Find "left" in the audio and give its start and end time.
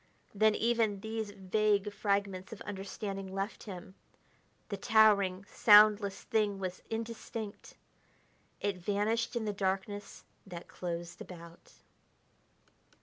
3.35-3.61